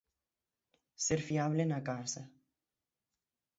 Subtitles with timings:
[1.05, 2.23] Ser fiable na casa.